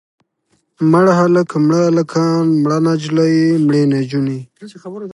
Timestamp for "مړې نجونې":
3.65-4.39